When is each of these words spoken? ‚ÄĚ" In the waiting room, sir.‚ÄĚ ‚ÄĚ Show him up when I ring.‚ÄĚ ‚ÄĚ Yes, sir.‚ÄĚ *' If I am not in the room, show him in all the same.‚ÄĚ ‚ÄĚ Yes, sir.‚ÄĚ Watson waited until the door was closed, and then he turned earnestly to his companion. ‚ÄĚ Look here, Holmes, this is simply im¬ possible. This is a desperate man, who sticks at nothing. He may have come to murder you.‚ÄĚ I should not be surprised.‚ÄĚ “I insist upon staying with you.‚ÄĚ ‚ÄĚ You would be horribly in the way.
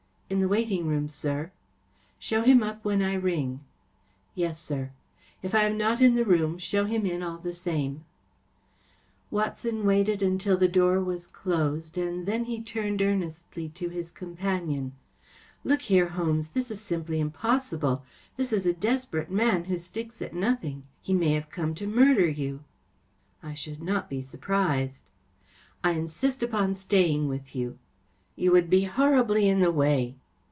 ‚ÄĚ" 0.21 0.33
In 0.35 0.39
the 0.39 0.47
waiting 0.47 0.87
room, 0.87 1.09
sir.‚ÄĚ 1.09 1.47
‚ÄĚ 1.49 2.15
Show 2.17 2.41
him 2.43 2.63
up 2.63 2.85
when 2.85 3.01
I 3.01 3.15
ring.‚ÄĚ 3.15 3.57
‚ÄĚ 3.57 4.31
Yes, 4.33 4.61
sir.‚ÄĚ 4.61 4.93
*' 5.19 5.43
If 5.45 5.53
I 5.53 5.63
am 5.63 5.77
not 5.77 5.99
in 5.99 6.15
the 6.15 6.23
room, 6.23 6.57
show 6.57 6.85
him 6.85 7.05
in 7.05 7.21
all 7.21 7.37
the 7.39 7.53
same.‚ÄĚ 7.53 7.97
‚ÄĚ 7.97 7.97
Yes, 7.97 7.99
sir.‚ÄĚ 7.99 9.31
Watson 9.31 9.85
waited 9.85 10.21
until 10.23 10.55
the 10.55 10.69
door 10.69 11.01
was 11.03 11.27
closed, 11.27 11.97
and 11.97 12.25
then 12.25 12.45
he 12.45 12.61
turned 12.63 13.01
earnestly 13.01 13.67
to 13.75 13.89
his 13.89 14.09
companion. 14.13 14.93
‚ÄĚ 15.25 15.31
Look 15.69 15.81
here, 15.81 16.07
Holmes, 16.07 16.51
this 16.51 16.71
is 16.71 16.79
simply 16.79 17.21
im¬ 17.21 17.33
possible. 17.33 18.01
This 18.37 18.53
is 18.53 18.65
a 18.65 18.71
desperate 18.73 19.31
man, 19.31 19.65
who 19.65 19.77
sticks 19.77 20.21
at 20.21 20.33
nothing. 20.33 20.83
He 21.01 21.13
may 21.13 21.33
have 21.33 21.49
come 21.49 21.75
to 21.75 21.85
murder 21.85 22.29
you.‚ÄĚ 22.29 23.49
I 23.49 23.53
should 23.53 23.83
not 23.83 24.09
be 24.09 24.21
surprised.‚ÄĚ 24.21 25.03
“I 25.83 25.91
insist 25.91 26.41
upon 26.41 26.73
staying 26.73 27.27
with 27.27 27.53
you.‚ÄĚ 27.53 27.73
‚ÄĚ 27.73 27.77
You 28.43 28.51
would 28.53 28.69
be 28.69 28.85
horribly 28.85 29.49
in 29.49 29.59
the 29.59 29.73
way. 29.73 30.15